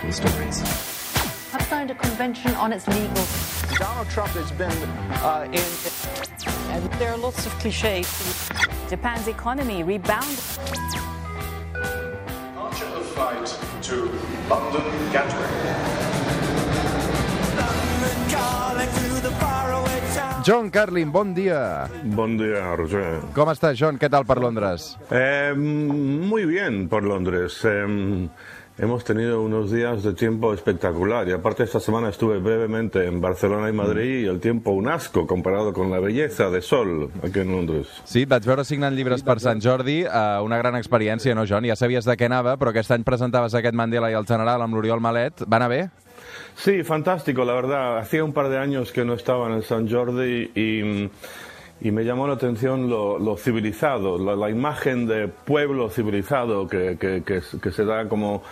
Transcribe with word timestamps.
people's 0.00 0.16
stories. 0.16 0.60
Have 1.52 1.62
signed 1.62 1.90
a 1.90 1.94
convention 1.94 2.54
on 2.54 2.72
its 2.72 2.86
legal. 2.88 3.24
Donald 3.76 4.08
Trump 4.08 4.30
has 4.32 4.50
been 4.52 4.72
uh, 5.20 5.46
in. 5.52 5.68
And 6.72 6.84
there 6.98 7.12
are 7.12 7.18
lots 7.18 7.46
of 7.46 7.52
cliches. 7.58 8.08
Japan's 8.88 9.28
economy 9.28 9.82
rebounded. 9.82 10.38
Departure 11.72 12.86
of 12.86 13.06
flight 13.12 13.46
to 13.82 13.94
London 14.48 15.12
Gatwick. 15.12 15.50
John 20.42 20.70
Carlin, 20.70 21.10
bon 21.12 21.34
dia. 21.34 21.86
Buen 22.02 22.38
día, 22.38 22.74
Roger. 22.74 23.20
Com 23.36 23.50
estàs, 23.52 23.76
John? 23.76 23.98
Què 24.00 24.08
tal 24.08 24.24
per 24.24 24.38
Londres? 24.40 24.96
Eh, 25.12 25.52
muy 25.52 26.46
bien 26.48 26.88
por 26.88 27.04
Londres. 27.04 27.60
Eh, 27.68 27.84
hemos 28.80 29.04
tenido 29.04 29.42
unos 29.42 29.70
días 29.70 30.02
de 30.02 30.14
tiempo 30.14 30.54
espectacular 30.54 31.28
y 31.28 31.32
aparte 31.32 31.64
esta 31.64 31.80
semana 31.80 32.08
estuve 32.08 32.38
brevemente 32.38 33.04
en 33.04 33.20
Barcelona 33.20 33.68
y 33.68 33.72
Madrid 33.72 34.24
y 34.24 34.26
el 34.26 34.40
tiempo 34.40 34.70
un 34.70 34.88
asco 34.88 35.26
comparado 35.26 35.74
con 35.74 35.90
la 35.90 36.00
belleza 36.00 36.48
de 36.48 36.62
sol 36.62 37.10
aquí 37.22 37.40
en 37.40 37.52
Londres. 37.52 37.86
Sí, 38.04 38.24
et 38.24 38.30
vaig 38.30 38.46
veure 38.48 38.64
signant 38.64 38.96
llibres 38.96 39.22
per 39.26 39.36
Sant 39.42 39.60
Jordi, 39.60 40.00
eh, 40.06 40.40
una 40.40 40.56
gran 40.58 40.78
experiència, 40.80 41.36
no, 41.36 41.44
John? 41.48 41.68
Ja 41.68 41.76
sabies 41.76 42.08
de 42.08 42.16
què 42.16 42.30
anava, 42.30 42.56
però 42.56 42.72
aquest 42.72 42.96
any 42.96 43.04
presentaves 43.04 43.54
aquest 43.54 43.76
Mandela 43.76 44.10
i 44.10 44.16
el 44.16 44.28
General 44.28 44.64
amb 44.64 44.78
l'Oriol 44.78 45.04
Malet. 45.04 45.44
Va 45.44 45.60
anar 45.60 45.68
bé? 45.68 45.82
Sí, 46.56 46.82
fantástico, 46.84 47.44
la 47.44 47.54
verdad. 47.54 47.98
Hacía 47.98 48.24
un 48.24 48.32
par 48.32 48.48
de 48.48 48.58
años 48.58 48.92
que 48.92 49.04
no 49.04 49.14
estaba 49.14 49.46
en 49.48 49.54
el 49.54 49.64
San 49.64 49.88
Jordi 49.90 50.50
y, 50.54 51.10
y 51.80 51.90
me 51.90 52.04
llamó 52.04 52.26
la 52.26 52.34
atención 52.34 52.88
lo, 52.90 53.18
lo 53.18 53.36
civilizado, 53.36 54.18
la, 54.18 54.36
la 54.36 54.50
imagen 54.50 55.06
de 55.06 55.28
pueblo 55.28 55.88
civilizado 55.90 56.66
que, 56.66 56.96
que, 56.98 57.22
que, 57.24 57.40
que 57.60 57.70
se 57.70 57.84
da 57.84 58.08
como... 58.08 58.42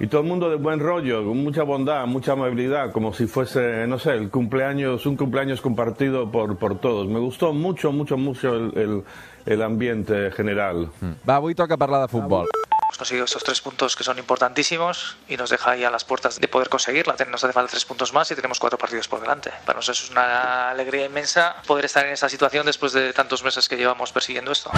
Y 0.00 0.08
todo 0.08 0.22
el 0.22 0.26
mundo 0.26 0.50
de 0.50 0.56
buen 0.56 0.80
rollo, 0.80 1.24
con 1.24 1.36
mucha 1.44 1.62
bondad, 1.62 2.06
mucha 2.06 2.32
amabilidad, 2.32 2.90
como 2.90 3.12
si 3.12 3.26
fuese, 3.26 3.86
no 3.86 4.00
sé, 4.00 4.14
el 4.14 4.30
cumpleaños, 4.30 5.06
un 5.06 5.16
cumpleaños 5.16 5.60
compartido 5.60 6.28
por, 6.28 6.56
por 6.56 6.80
todos. 6.80 7.06
Me 7.06 7.20
gustó 7.20 7.52
mucho, 7.52 7.92
mucho, 7.92 8.16
mucho 8.16 8.52
el, 8.56 8.72
el, 8.76 9.02
el 9.46 9.62
ambiente 9.62 10.32
general. 10.32 10.88
Va, 11.28 11.36
avui 11.36 11.54
toca 11.54 11.76
parlar 11.76 12.08
de. 12.08 12.61
Hemos 12.92 12.98
conseguido 12.98 13.24
estos 13.24 13.42
tres 13.42 13.62
puntos 13.62 13.96
que 13.96 14.04
son 14.04 14.18
importantísimos 14.18 15.16
y 15.26 15.38
nos 15.38 15.48
deja 15.48 15.70
ahí 15.70 15.82
a 15.82 15.90
las 15.90 16.04
puertas 16.04 16.38
de 16.38 16.46
poder 16.46 16.68
conseguirla. 16.68 17.16
Nos 17.30 17.42
hace 17.42 17.54
falta 17.54 17.70
tres 17.70 17.86
puntos 17.86 18.12
más 18.12 18.30
y 18.30 18.34
tenemos 18.34 18.60
cuatro 18.60 18.76
partidos 18.76 19.08
por 19.08 19.18
delante. 19.18 19.50
Para 19.64 19.78
nosotros 19.78 20.04
es 20.04 20.10
una 20.10 20.68
alegría 20.68 21.06
inmensa 21.06 21.56
poder 21.66 21.86
estar 21.86 22.04
en 22.04 22.12
esa 22.12 22.28
situación 22.28 22.66
después 22.66 22.92
de 22.92 23.14
tantos 23.14 23.42
meses 23.42 23.66
que 23.66 23.78
llevamos 23.78 24.12
persiguiendo 24.12 24.52
esto. 24.52 24.70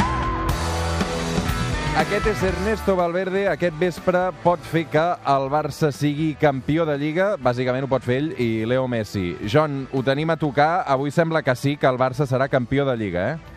Aquest 1.99 2.27
és 2.31 2.43
Ernesto 2.43 2.95
Valverde. 2.95 3.49
Aquest 3.51 3.75
vespre 3.79 4.29
pot 4.45 4.63
fer 4.63 4.85
que 4.91 5.05
el 5.35 5.51
Barça 5.51 5.91
sigui 5.91 6.37
campió 6.39 6.87
de 6.87 6.95
Lliga. 6.99 7.33
Bàsicament 7.35 7.87
ho 7.87 7.91
pot 7.91 8.07
fer 8.07 8.21
ell 8.21 8.31
i 8.39 8.49
Leo 8.63 8.87
Messi. 8.87 9.33
John, 9.51 9.89
ho 9.91 10.07
tenim 10.07 10.31
a 10.31 10.39
tocar. 10.39 10.85
Avui 10.87 11.11
sembla 11.11 11.43
que 11.43 11.55
sí, 11.59 11.77
que 11.77 11.91
el 11.91 11.99
Barça 11.99 12.31
serà 12.31 12.47
campió 12.47 12.87
de 12.87 12.97
Lliga, 12.97 13.27
eh? 13.33 13.54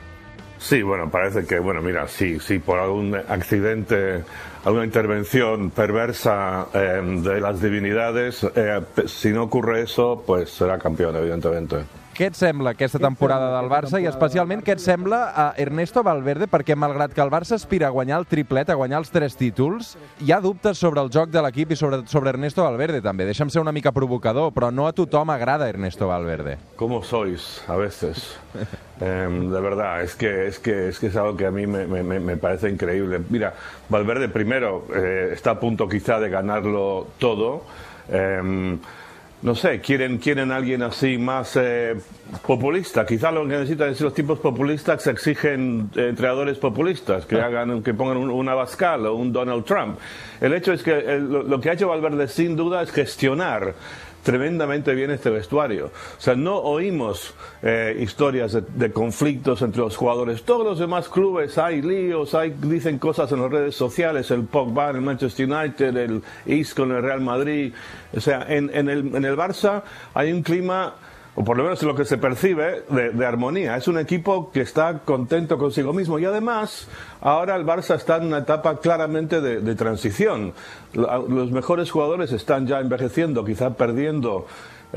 Sí, 0.59 0.81
bueno, 0.81 1.09
parece 1.09 1.45
que, 1.45 1.59
bueno, 1.59 1.81
mira, 1.81 2.07
sí, 2.07 2.39
sí, 2.39 2.59
por 2.59 2.79
algún 2.79 3.15
accidente, 3.15 4.23
alguna 4.65 4.85
intervención 4.85 5.69
perversa 5.69 6.67
eh, 6.73 7.01
de 7.23 7.39
las 7.41 7.61
divinidades, 7.61 8.43
eh, 8.55 8.81
si 9.05 9.29
no 9.29 9.43
ocurre 9.43 9.83
eso, 9.83 10.23
pues 10.25 10.49
será 10.49 10.77
campeón, 10.79 11.15
evidentemente. 11.15 11.85
Què 12.17 12.31
et 12.31 12.33
sembla 12.33 12.71
aquesta 12.73 12.97
temporada 12.97 13.51
del 13.53 13.67
Barça 13.69 13.99
i 14.01 14.07
especialment 14.09 14.63
què 14.65 14.73
et 14.73 14.81
sembla 14.81 15.19
a 15.37 15.43
Ernesto 15.61 16.01
Valverde 16.01 16.47
perquè 16.49 16.73
malgrat 16.73 17.13
que 17.13 17.21
el 17.21 17.29
Barça 17.29 17.59
aspira 17.59 17.91
a 17.91 17.93
guanyar 17.93 18.17
el 18.17 18.25
triplet, 18.25 18.71
a 18.73 18.77
guanyar 18.79 19.03
els 19.03 19.13
tres 19.13 19.37
títols, 19.37 19.91
hi 20.25 20.33
ha 20.33 20.41
dubtes 20.41 20.81
sobre 20.81 21.03
el 21.05 21.13
joc 21.13 21.29
de 21.29 21.45
l'equip 21.45 21.75
i 21.75 21.77
sobre, 21.77 22.01
sobre 22.09 22.33
Ernesto 22.33 22.65
Valverde 22.65 23.03
també. 23.05 23.29
Deixa'm 23.29 23.53
ser 23.53 23.61
una 23.61 23.75
mica 23.75 23.93
provocador, 23.93 24.49
però 24.57 24.73
no 24.73 24.89
a 24.89 24.97
tothom 24.97 25.29
agrada 25.29 25.69
Ernesto 25.69 26.09
Valverde. 26.09 26.57
¿Cómo 26.75 27.03
sois 27.03 27.61
a 27.69 27.77
veces? 27.77 28.33
Eh, 28.99 29.27
de 29.29 29.61
verdad, 29.61 30.01
es 30.01 30.15
que, 30.15 30.47
es, 30.47 30.59
que, 30.59 30.87
es 30.89 30.99
que 30.99 31.07
es 31.07 31.15
algo 31.15 31.37
que 31.37 31.45
a 31.45 31.51
mí 31.51 31.67
me, 31.67 31.85
me, 31.85 32.19
me 32.19 32.37
parece 32.37 32.69
increíble. 32.69 33.19
Mira, 33.29 33.53
Valverde 33.89 34.27
primero 34.29 34.85
eh, 34.95 35.29
está 35.33 35.51
a 35.51 35.59
punto 35.59 35.87
quizá 35.87 36.19
de 36.19 36.29
ganarlo 36.29 37.07
todo. 37.19 37.63
Eh, 38.09 38.77
no 39.39 39.53
sé, 39.53 39.81
quieren, 39.81 40.17
quieren 40.17 40.51
alguien 40.51 40.81
así 40.81 41.19
más 41.19 41.55
eh, 41.61 41.95
populista. 42.47 43.05
Quizá 43.05 43.31
lo 43.31 43.43
que 43.43 43.49
necesitan 43.53 43.89
es 43.89 44.01
los 44.01 44.15
tipos 44.15 44.39
populistas 44.39 45.03
que 45.03 45.11
exigen 45.11 45.91
eh, 45.95 46.07
entrenadores 46.09 46.57
populistas, 46.57 47.27
que 47.27 47.39
hagan, 47.39 47.83
que 47.83 47.93
pongan 47.93 48.17
un, 48.17 48.31
un 48.31 48.49
Abascal 48.49 49.05
o 49.05 49.13
un 49.13 49.31
Donald 49.31 49.63
Trump. 49.63 49.99
El 50.41 50.55
hecho 50.55 50.73
es 50.73 50.81
que 50.81 50.91
el- 50.97 51.31
lo, 51.31 51.43
lo 51.43 51.61
que 51.61 51.69
ha 51.69 51.73
hecho 51.73 51.87
Valverde 51.87 52.27
sin 52.27 52.55
duda 52.55 52.81
es 52.81 52.91
gestionar 52.91 53.75
tremendamente 54.27 54.93
bien 54.93 55.09
este 55.09 55.29
vestuario. 55.29 55.85
O 55.85 56.21
sea, 56.21 56.35
no 56.35 56.57
oímos 56.57 57.33
eh, 57.63 57.95
historias 57.97 58.51
de, 58.51 58.61
de 58.61 58.91
conflictos 58.91 59.61
entre 59.61 59.79
los 59.79 59.95
jugadores. 59.95 60.43
Todos 60.43 60.65
los 60.65 60.79
demás 60.79 61.07
clubes 61.07 61.57
hay 61.57 61.81
líos, 61.81 62.35
hay, 62.35 62.49
dicen 62.49 62.99
cosas 62.99 63.31
en 63.31 63.41
las 63.41 63.49
redes 63.49 63.75
sociales, 63.75 64.29
el 64.31 64.43
Pogba 64.43 64.89
el 64.89 64.99
Manchester 64.99 65.49
United, 65.49 65.95
el 65.95 66.21
Isco 66.45 66.83
en 66.83 66.91
el 66.91 67.03
Real 67.03 67.21
Madrid. 67.21 67.73
O 68.13 68.19
sea, 68.19 68.45
en 68.49 68.69
el, 68.73 69.15
en 69.15 69.23
el 69.23 69.37
Barça 69.37 69.83
hay 70.13 70.33
un 70.33 70.43
clima 70.43 70.95
o 71.39 71.43
por 71.43 71.55
lo 71.55 71.63
menos 71.63 71.83
lo 71.83 71.93
que 71.93 72.03
se 72.03 72.17
percibe, 72.17 72.83
de, 72.89 73.25
armonía. 73.25 73.77
Es 73.77 73.87
un 73.87 73.99
equipo 73.99 74.49
que 74.51 74.61
está 74.61 75.01
contento 75.05 75.59
consigo 75.59 75.93
mismo 75.93 76.17
y 76.17 76.25
además 76.25 76.87
ahora 77.21 77.55
el 77.55 77.63
Barça 77.63 77.93
está 77.93 78.17
en 78.17 78.25
una 78.25 78.39
etapa 78.39 78.79
claramente 78.79 79.39
de, 79.39 79.61
de 79.61 79.75
transición. 79.75 80.53
Los 80.93 81.51
mejores 81.51 81.91
jugadores 81.91 82.31
están 82.31 82.65
ya 82.65 82.79
envejeciendo, 82.79 83.45
quizá 83.45 83.75
perdiendo 83.75 84.47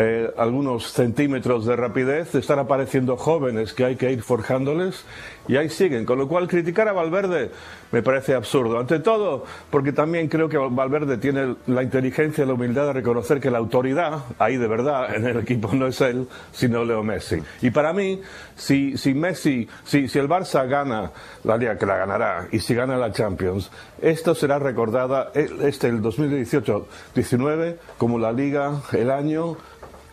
eh, 0.03 0.33
algunos 0.39 0.93
centímetros 0.93 1.67
de 1.67 1.77
rapidez, 1.77 2.35
están 2.35 2.59
apareciendo 2.59 3.19
jóvenes 3.19 3.75
que 3.75 3.85
hay 3.85 3.97
que 3.97 4.11
ir 4.11 4.23
forjándoles 4.23 5.05
y 5.47 5.59
ahí 5.59 5.69
siguen. 5.69 6.07
Con 6.07 6.17
lo 6.17 6.27
cual 6.27 6.49
criticar 6.49 6.89
a 6.89 6.93
Valverde 6.93 7.51
me 7.93 8.03
parece 8.03 8.35
absurdo. 8.35 8.79
Ante 8.79 9.01
todo, 9.01 9.45
porque 9.69 9.93
también 9.93 10.29
creo 10.29 10.49
que 10.49 10.57
Valverde 10.57 11.19
tiene 11.19 11.55
la 11.67 11.83
inteligencia 11.83 12.45
y 12.45 12.47
la 12.47 12.55
humildad 12.55 12.87
de 12.87 12.93
reconocer 12.95 13.41
que 13.41 13.51
la 13.51 13.59
autoridad, 13.59 14.25
ahí 14.39 14.57
de 14.57 14.69
verdad, 14.69 15.15
en 15.15 15.27
el 15.27 15.39
equipo 15.41 15.71
no 15.75 15.87
es 15.87 16.01
él, 16.01 16.27
sino 16.51 16.83
Leo 16.83 17.03
Messi. 17.03 17.43
Y 17.61 17.71
para 17.71 17.93
mí, 17.93 18.23
si, 18.57 18.97
si 18.97 19.13
Messi, 19.13 19.69
si, 19.85 20.09
si 20.09 20.19
el 20.19 20.31
Barça 20.31 20.67
gana 20.67 21.13
la 21.45 21.59
Liga, 21.59 21.77
que 21.77 21.85
la 21.85 21.99
ganará, 21.99 22.49
y 22.51 22.61
si 22.61 22.75
gana 22.75 22.97
la 22.97 23.13
Champions, 23.13 23.71
esto 24.01 24.35
será 24.35 24.59
recordada, 24.59 25.31
eh, 25.35 25.51
este 25.61 25.89
el 25.89 26.01
2018-19, 26.01 27.77
como 27.99 28.19
la 28.19 28.33
Liga, 28.33 28.81
el 28.93 29.11
año 29.11 29.59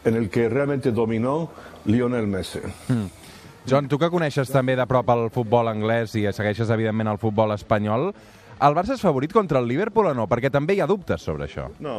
en 0.07 0.15
el 0.15 0.29
que 0.29 0.47
realmente 0.49 0.91
dominó 0.91 1.49
Lionel 1.85 2.27
Messi. 2.27 2.63
John, 3.67 3.89
tu 3.91 3.99
que 3.99 4.07
coneixes 4.07 4.47
també 4.47 4.77
de 4.79 4.85
prop 4.87 5.09
el 5.11 5.27
futbol 5.35 5.67
anglès 5.67 6.15
i 6.15 6.23
segueixes, 6.31 6.71
evidentment, 6.71 7.11
el 7.11 7.19
futbol 7.19 7.51
espanyol, 7.51 8.13
el 8.57 8.77
Barça 8.77 8.95
és 8.95 9.03
favorit 9.03 9.35
contra 9.35 9.59
el 9.59 9.67
Liverpool 9.67 10.07
o 10.09 10.15
no? 10.15 10.25
Perquè 10.31 10.49
també 10.53 10.77
hi 10.77 10.81
ha 10.81 10.87
dubtes 10.89 11.21
sobre 11.21 11.45
això. 11.45 11.67
No. 11.83 11.97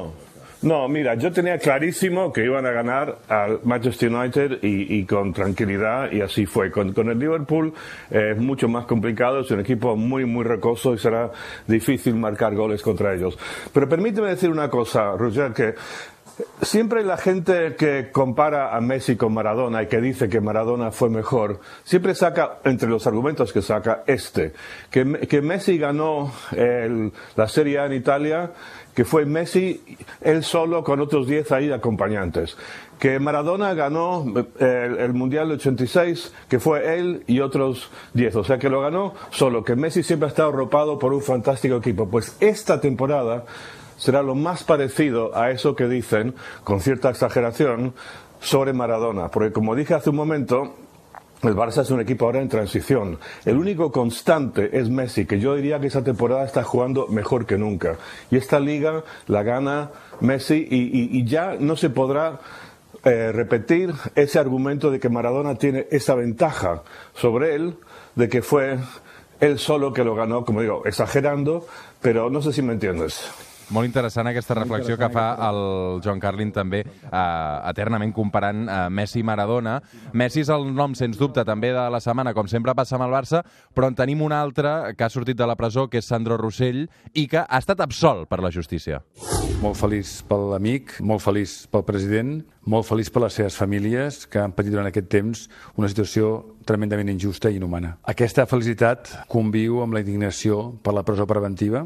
No, 0.60 0.88
mira, 0.88 1.14
yo 1.14 1.30
tenía 1.30 1.56
clarísimo 1.56 2.32
que 2.32 2.44
iban 2.44 2.66
a 2.66 2.72
ganar 2.72 3.18
al 3.28 3.60
Manchester 3.62 4.12
United 4.12 4.58
y, 4.60 4.98
y 4.98 5.04
con 5.04 5.32
tranquilidad 5.32 6.10
y 6.10 6.20
así 6.20 6.46
fue. 6.46 6.72
Con, 6.72 6.92
con 6.92 7.08
el 7.08 7.18
Liverpool 7.18 7.72
eh, 8.10 8.32
es 8.32 8.38
mucho 8.38 8.68
más 8.68 8.84
complicado, 8.86 9.38
es 9.38 9.50
un 9.52 9.60
equipo 9.60 9.94
muy, 9.94 10.24
muy 10.24 10.42
recoso 10.42 10.94
y 10.94 10.98
será 10.98 11.30
difícil 11.68 12.16
marcar 12.16 12.56
goles 12.56 12.82
contra 12.82 13.14
ellos. 13.14 13.38
Pero 13.72 13.88
permíteme 13.88 14.30
decir 14.30 14.50
una 14.50 14.68
cosa, 14.68 15.12
Roger, 15.12 15.52
que 15.52 15.74
Siempre 16.62 17.04
la 17.04 17.16
gente 17.16 17.74
que 17.76 18.10
compara 18.12 18.76
a 18.76 18.80
Messi 18.80 19.16
con 19.16 19.34
Maradona 19.34 19.82
y 19.82 19.86
que 19.86 20.00
dice 20.00 20.28
que 20.28 20.40
Maradona 20.40 20.90
fue 20.90 21.08
mejor, 21.08 21.60
siempre 21.84 22.14
saca, 22.14 22.58
entre 22.64 22.88
los 22.88 23.06
argumentos 23.06 23.52
que 23.52 23.62
saca, 23.62 24.02
este, 24.06 24.52
que, 24.90 25.26
que 25.28 25.40
Messi 25.40 25.78
ganó 25.78 26.32
la 27.36 27.48
Serie 27.48 27.78
A 27.78 27.86
en 27.86 27.92
Italia, 27.94 28.52
que 28.94 29.04
fue 29.04 29.24
Messi 29.24 29.80
él 30.20 30.42
solo 30.42 30.82
con 30.82 31.00
otros 31.00 31.26
10 31.26 31.52
ahí 31.52 31.72
acompañantes. 31.72 32.56
Que 32.98 33.20
Maradona 33.20 33.74
ganó 33.74 34.24
el, 34.58 34.98
el 34.98 35.12
Mundial 35.12 35.48
de 35.48 35.54
86, 35.54 36.34
que 36.48 36.58
fue 36.58 36.98
él 36.98 37.22
y 37.28 37.38
otros 37.38 37.92
10. 38.14 38.34
O 38.34 38.44
sea 38.44 38.58
que 38.58 38.68
lo 38.68 38.80
ganó 38.80 39.14
solo, 39.30 39.62
que 39.62 39.76
Messi 39.76 40.02
siempre 40.02 40.26
ha 40.26 40.30
estado 40.30 40.48
arropado 40.48 40.98
por 40.98 41.12
un 41.12 41.22
fantástico 41.22 41.76
equipo. 41.76 42.08
Pues 42.08 42.36
esta 42.40 42.80
temporada 42.80 43.44
será 43.98 44.22
lo 44.22 44.34
más 44.34 44.64
parecido 44.64 45.36
a 45.36 45.50
eso 45.50 45.76
que 45.76 45.86
dicen, 45.88 46.34
con 46.64 46.80
cierta 46.80 47.10
exageración, 47.10 47.92
sobre 48.40 48.72
Maradona. 48.72 49.28
Porque 49.28 49.52
como 49.52 49.74
dije 49.74 49.94
hace 49.94 50.10
un 50.10 50.16
momento, 50.16 50.74
el 51.42 51.54
Barça 51.54 51.82
es 51.82 51.90
un 51.90 52.00
equipo 52.00 52.24
ahora 52.24 52.40
en 52.40 52.48
transición. 52.48 53.18
El 53.44 53.58
único 53.58 53.92
constante 53.92 54.76
es 54.78 54.88
Messi, 54.88 55.26
que 55.26 55.38
yo 55.38 55.54
diría 55.54 55.78
que 55.78 55.86
esa 55.86 56.02
temporada 56.02 56.44
está 56.44 56.64
jugando 56.64 57.06
mejor 57.08 57.46
que 57.46 57.58
nunca. 57.58 57.96
Y 58.30 58.36
esta 58.36 58.58
liga 58.58 59.04
la 59.26 59.42
gana 59.42 59.90
Messi 60.20 60.66
y, 60.68 61.24
ya 61.24 61.56
no 61.58 61.76
se 61.76 61.90
podrá 61.90 62.40
eh, 63.04 63.30
repetir 63.32 63.92
ese 64.14 64.38
argumento 64.38 64.90
de 64.90 64.98
que 64.98 65.08
Maradona 65.08 65.54
tiene 65.56 65.86
esa 65.90 66.14
ventaja 66.14 66.82
sobre 67.14 67.54
él, 67.54 67.76
de 68.16 68.28
que 68.28 68.42
fue 68.42 68.78
él 69.40 69.58
solo 69.58 69.92
que 69.92 70.02
lo 70.02 70.16
ganó, 70.16 70.44
como 70.44 70.62
digo, 70.62 70.82
exagerando, 70.86 71.66
pero 72.00 72.30
no 72.30 72.42
sé 72.42 72.52
si 72.52 72.62
me 72.62 72.72
entiendes. 72.72 73.47
Molt 73.68 73.84
interessant 73.84 74.28
aquesta 74.30 74.54
reflexió 74.56 74.96
que 74.96 75.10
fa 75.12 75.26
el 75.48 75.58
John 76.04 76.20
Carlin 76.22 76.52
també, 76.56 76.80
eh, 76.86 77.18
eternament 77.68 78.14
comparant 78.16 78.64
eh, 78.64 78.78
Messi 78.88 79.20
i 79.20 79.26
Maradona. 79.26 79.76
Messi 80.16 80.40
és 80.40 80.52
el 80.54 80.64
nom, 80.72 80.94
sens 80.96 81.18
dubte, 81.20 81.44
també 81.44 81.74
de 81.76 81.84
la 81.92 82.00
setmana, 82.00 82.32
com 82.36 82.48
sempre 82.48 82.72
passa 82.78 82.96
amb 82.96 83.04
el 83.04 83.12
Barça, 83.12 83.42
però 83.76 83.90
en 83.90 83.98
tenim 83.98 84.22
un 84.24 84.32
altre 84.32 84.94
que 84.96 85.04
ha 85.04 85.12
sortit 85.12 85.36
de 85.36 85.46
la 85.46 85.56
presó, 85.56 85.88
que 85.92 86.00
és 86.00 86.08
Sandro 86.08 86.38
Rossell, 86.40 86.86
i 87.12 87.26
que 87.28 87.44
ha 87.44 87.60
estat 87.60 87.82
absolt 87.84 88.28
per 88.28 88.40
la 88.40 88.52
justícia. 88.54 89.02
Molt 89.60 89.76
feliç 89.76 90.22
per 90.28 90.38
l'amic, 90.38 90.96
molt 91.04 91.20
feliç 91.20 91.66
pel 91.72 91.84
president, 91.84 92.38
molt 92.68 92.86
feliç 92.88 93.10
per 93.12 93.24
les 93.24 93.36
seves 93.36 93.56
famílies 93.58 94.22
que 94.30 94.40
han 94.40 94.54
patit 94.56 94.72
durant 94.72 94.88
aquest 94.88 95.10
temps 95.12 95.48
una 95.76 95.90
situació 95.90 96.56
tremendament 96.68 97.10
injusta 97.12 97.50
i 97.50 97.58
inhumana. 97.60 97.96
Aquesta 98.08 98.46
felicitat 98.48 99.12
conviu 99.28 99.82
amb 99.84 99.96
la 99.96 100.04
indignació 100.04 100.70
per 100.84 100.96
la 100.96 101.04
presó 101.04 101.26
preventiva. 101.26 101.84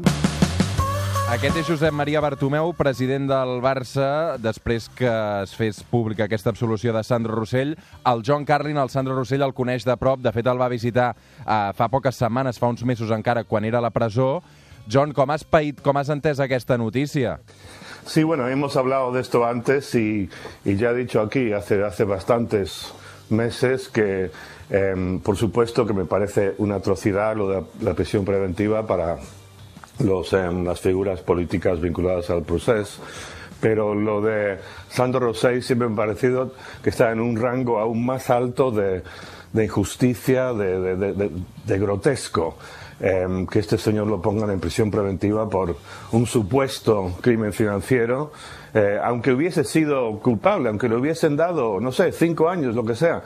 Aquest 1.33 1.55
és 1.57 1.65
Josep 1.65 1.95
Maria 1.97 2.19
Bartomeu, 2.21 2.75
president 2.77 3.23
del 3.25 3.55
Barça, 3.63 4.35
després 4.37 4.85
que 4.93 5.09
es 5.41 5.55
fes 5.57 5.79
pública 5.89 6.27
aquesta 6.27 6.51
absolució 6.53 6.93
de 6.93 7.01
Sandro 7.01 7.33
Rossell. 7.33 7.71
El 8.05 8.21
John 8.21 8.45
Carlin, 8.45 8.77
el 8.77 8.91
Sandro 8.93 9.15
Rossell, 9.17 9.41
el 9.41 9.55
coneix 9.57 9.81
de 9.87 9.95
prop. 9.97 10.21
De 10.21 10.29
fet, 10.35 10.45
el 10.45 10.61
va 10.61 10.69
visitar 10.69 11.07
eh, 11.15 11.57
fa 11.73 11.89
poques 11.89 12.21
setmanes, 12.21 12.61
fa 12.61 12.69
uns 12.69 12.85
mesos 12.85 13.09
encara, 13.09 13.47
quan 13.49 13.65
era 13.65 13.81
a 13.81 13.85
la 13.87 13.89
presó. 13.89 14.43
John, 14.85 15.17
com 15.17 15.33
has 15.33 15.41
paït, 15.41 15.81
com 15.81 15.97
has 15.97 16.13
entès 16.13 16.37
aquesta 16.37 16.77
notícia? 16.77 17.39
Sí, 18.05 18.21
bueno, 18.21 18.47
hemos 18.47 18.77
hablado 18.77 19.11
de 19.11 19.21
esto 19.25 19.43
antes 19.43 19.95
y, 19.95 20.29
y 20.63 20.75
ya 20.75 20.91
he 20.91 20.93
dicho 21.01 21.19
aquí 21.19 21.51
hace, 21.51 21.83
hace 21.83 22.03
bastantes 22.03 22.93
meses 23.31 23.89
que, 23.89 24.29
eh, 24.69 25.19
por 25.23 25.35
supuesto, 25.35 25.87
que 25.87 25.93
me 25.93 26.05
parece 26.05 26.53
una 26.59 26.75
atrocidad 26.75 27.35
lo 27.35 27.49
de 27.49 27.63
la 27.81 27.95
prisión 27.95 28.23
preventiva 28.23 28.85
para 28.85 29.17
los, 29.99 30.33
eh, 30.33 30.49
las 30.63 30.79
figuras 30.79 31.21
políticas 31.21 31.79
vinculadas 31.79 32.29
al 32.29 32.43
proceso. 32.43 33.01
Pero 33.59 33.95
lo 33.95 34.21
de 34.21 34.57
Sandro 34.89 35.19
Rosell 35.21 35.63
siempre 35.63 35.87
me 35.87 35.93
ha 35.93 35.97
parecido 35.97 36.53
que 36.83 36.89
está 36.89 37.11
en 37.11 37.21
un 37.21 37.37
rango 37.37 37.79
aún 37.79 38.05
más 38.05 38.29
alto 38.29 38.71
de, 38.71 39.03
de 39.53 39.63
injusticia, 39.63 40.51
de, 40.53 40.97
de, 40.97 41.31
de, 41.65 41.79
grotesco. 41.79 42.57
Eh, 42.99 43.47
que 43.49 43.59
este 43.59 43.77
señor 43.77 44.07
lo 44.07 44.21
pongan 44.21 44.49
en 44.51 44.59
prisión 44.59 44.91
preventiva 44.91 45.49
por 45.49 45.75
un 46.11 46.25
supuesto 46.25 47.17
crimen 47.21 47.51
financiero, 47.51 48.31
eh, 48.73 48.97
aunque 49.03 49.31
hubiese 49.33 49.63
sido 49.63 50.19
culpable, 50.19 50.69
aunque 50.69 50.87
le 50.87 50.95
hubiesen 50.95 51.35
dado, 51.35 51.79
no 51.81 51.91
sé, 51.91 52.11
cinco 52.11 52.49
años, 52.49 52.75
lo 52.75 52.85
que 52.85 52.95
sea. 52.95 53.23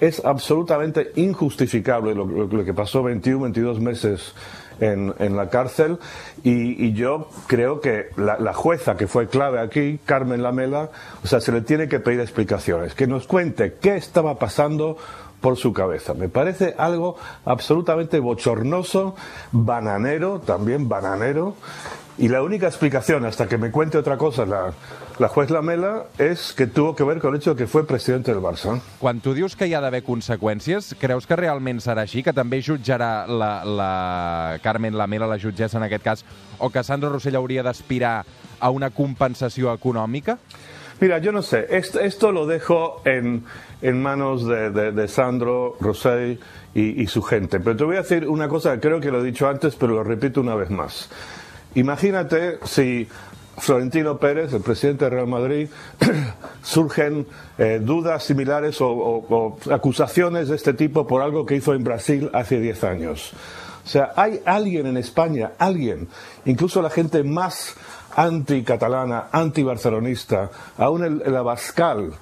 Es 0.00 0.22
absolutamente 0.24 1.12
injustificable 1.14 2.14
lo 2.14 2.64
que 2.64 2.74
pasó 2.74 3.02
21, 3.02 3.44
22 3.44 3.80
meses 3.80 4.34
en, 4.80 5.14
en 5.18 5.36
la 5.36 5.48
cárcel 5.48 5.98
y, 6.42 6.92
yo 6.92 7.28
creo 7.46 7.80
que 7.80 8.10
la, 8.16 8.38
la 8.38 8.52
jueza 8.52 8.96
que 8.96 9.06
fue 9.06 9.28
clave 9.28 9.60
aquí, 9.60 9.98
Carmen 10.04 10.42
Lamela, 10.42 10.90
o 11.22 11.26
sea, 11.26 11.40
se 11.40 11.50
le 11.50 11.62
tiene 11.62 11.88
que 11.88 11.98
pedir 11.98 12.20
explicaciones, 12.20 12.94
que 12.94 13.06
nos 13.06 13.26
cuente 13.26 13.74
qué 13.80 13.96
estaba 13.96 14.38
pasando 14.38 14.96
por 15.40 15.58
su 15.58 15.74
cabeza. 15.74 16.14
Me 16.14 16.30
parece 16.30 16.74
algo 16.78 17.16
absolutamente 17.44 18.18
bochornoso, 18.18 19.14
bananero, 19.52 20.40
también 20.40 20.88
bananero. 20.88 21.54
Y 22.16 22.28
la 22.28 22.42
única 22.42 22.68
explicación, 22.68 23.24
hasta 23.24 23.48
que 23.48 23.58
me 23.58 23.72
cuente 23.72 23.98
otra 23.98 24.16
cosa 24.16 24.46
la, 24.46 24.72
la 25.18 25.28
juez 25.28 25.50
Lamela, 25.50 26.04
es 26.16 26.52
que 26.56 26.68
tuvo 26.68 26.94
que 26.94 27.02
ver 27.02 27.18
con 27.18 27.34
el 27.34 27.40
hecho 27.40 27.54
de 27.54 27.64
que 27.64 27.66
fue 27.66 27.84
presidente 27.86 28.32
del 28.32 28.40
Barça. 28.40 28.80
Quan 29.00 29.18
tu 29.20 29.34
dius 29.34 29.56
que 29.56 29.66
hi 29.66 29.74
ha 29.74 29.80
d'haver 29.82 30.04
conseqüències, 30.06 30.94
creus 31.00 31.26
que 31.26 31.34
realment 31.34 31.80
serà 31.82 32.04
així? 32.06 32.22
Que 32.22 32.32
també 32.32 32.60
jutjarà 32.62 33.26
la, 33.26 33.64
la 33.66 34.58
Carmen 34.62 34.94
Lamela, 34.96 35.26
la 35.26 35.40
jutgessa 35.42 35.78
en 35.78 35.88
aquest 35.88 36.04
cas, 36.04 36.24
o 36.60 36.70
que 36.70 36.84
Sandro 36.86 37.10
Rossell 37.10 37.34
hauria 37.34 37.64
d'aspirar 37.66 38.22
a 38.60 38.70
una 38.70 38.90
compensació 38.94 39.74
econòmica? 39.74 40.38
Mira, 41.00 41.18
yo 41.18 41.32
no 41.32 41.42
sé, 41.42 41.66
esto, 41.70 41.98
esto 41.98 42.30
lo 42.30 42.46
dejo 42.46 43.02
en, 43.04 43.42
en 43.82 44.00
manos 44.00 44.46
de, 44.46 44.70
de- 44.70 44.92
de 44.92 45.08
Sandro, 45.08 45.74
Rosell 45.80 46.38
y, 46.76 47.02
y 47.02 47.06
su 47.08 47.22
gente. 47.22 47.58
Pero 47.58 47.74
te 47.76 47.82
voy 47.82 47.96
a 47.96 48.02
decir 48.02 48.28
una 48.28 48.46
cosa 48.48 48.78
creo 48.78 49.00
que 49.00 49.10
lo 49.10 49.18
he 49.20 49.24
dicho 49.24 49.48
antes, 49.48 49.74
pero 49.74 49.94
lo 49.94 50.04
repito 50.04 50.40
una 50.40 50.54
vez 50.54 50.70
más. 50.70 51.10
Imagínate 51.74 52.58
si 52.64 53.08
Florentino 53.58 54.18
Pérez, 54.18 54.52
el 54.52 54.62
presidente 54.62 55.04
de 55.04 55.10
Real 55.10 55.26
Madrid, 55.26 55.68
surgen 56.62 57.26
eh, 57.58 57.80
dudas 57.82 58.24
similares 58.24 58.78
o, 58.80 59.56
acusaciones 59.70 60.48
de 60.48 60.56
este 60.56 60.74
tipo 60.74 61.06
por 61.06 61.22
algo 61.22 61.46
que 61.46 61.56
hizo 61.56 61.74
en 61.74 61.84
Brasil 61.84 62.30
hace 62.32 62.60
10 62.60 62.84
años. 62.84 63.32
O 63.84 63.88
sea, 63.88 64.12
hay 64.16 64.40
alguien 64.44 64.86
en 64.86 64.96
España, 64.96 65.52
alguien, 65.58 66.08
incluso 66.46 66.80
la 66.80 66.90
gente 66.90 67.22
más 67.22 67.74
anticatalana, 68.16 69.26
antibarcelonista, 69.30 70.50
aún 70.78 71.22
el, 71.24 71.36
Abascal, 71.36 72.12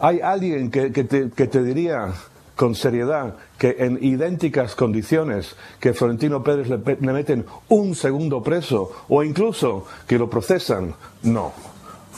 hay 0.00 0.20
alguien 0.20 0.70
que 0.70 0.90
te 0.90 1.62
diría 1.62 2.12
con 2.58 2.74
seriedad 2.74 3.36
que 3.56 3.76
en 3.78 4.02
idénticas 4.02 4.74
condiciones 4.74 5.54
que 5.78 5.94
Florentino 5.94 6.42
Pérez 6.42 6.66
le, 6.68 6.78
meten 7.12 7.46
un 7.68 7.94
segundo 7.94 8.42
preso 8.42 8.90
o 9.08 9.22
incluso 9.22 9.86
que 10.08 10.18
lo 10.18 10.28
procesan. 10.28 10.92
No. 11.22 11.52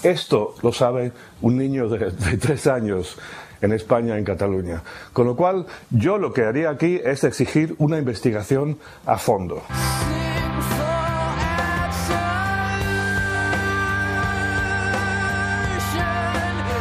Esto 0.03 0.55
lo 0.63 0.73
sabe 0.73 1.13
un 1.43 1.59
niño 1.59 1.91
de 1.91 2.39
tres 2.39 2.67
años 2.67 3.19
en 3.61 3.73
España, 3.73 4.17
en 4.17 4.25
Cataluña. 4.25 4.83
Con 5.13 5.27
lo 5.27 5.37
cual, 5.37 5.67
yo 5.91 6.17
lo 6.17 6.33
que 6.33 6.45
haría 6.45 6.71
aquí 6.71 6.99
es 7.05 7.23
exigir 7.23 7.75
una 7.77 7.99
investigación 7.99 8.79
a 9.05 9.19
fondo. 9.19 9.63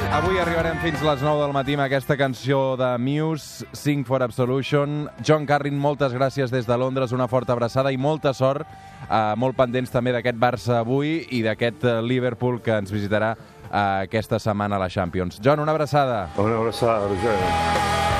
Avui 0.10 0.40
arribarem 0.42 0.80
fins 0.82 1.04
les 1.06 1.22
9 1.22 1.38
del 1.44 1.52
matí 1.54 1.76
amb 1.78 1.84
aquesta 1.84 2.16
cançó 2.18 2.74
de 2.80 2.88
Muse, 2.98 3.68
Sing 3.78 4.02
for 4.08 4.24
Absolution. 4.26 5.04
John 5.22 5.46
Carrin, 5.46 5.78
moltes 5.78 6.16
gràcies 6.18 6.50
des 6.50 6.66
de 6.66 6.78
Londres, 6.82 7.14
una 7.14 7.28
forta 7.30 7.54
abraçada 7.54 7.92
i 7.94 7.98
molta 8.02 8.34
sort, 8.34 8.66
eh, 9.06 9.20
molt 9.38 9.56
pendents 9.56 9.94
també 9.94 10.12
d'aquest 10.16 10.40
Barça 10.42 10.80
avui 10.80 11.28
i 11.30 11.44
d'aquest 11.46 11.86
eh, 11.86 12.00
Liverpool 12.02 12.58
que 12.66 12.80
ens 12.82 12.90
visitarà 12.90 13.36
eh, 13.36 14.10
aquesta 14.10 14.42
setmana 14.42 14.82
a 14.82 14.88
la 14.88 14.90
Champions. 14.90 15.38
John, 15.46 15.62
una 15.62 15.78
abraçada. 15.78 16.26
Una 16.42 16.58
abraçada, 16.58 17.06
Roger. 17.06 18.19